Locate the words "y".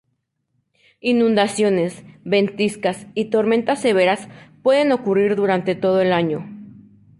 3.13-3.25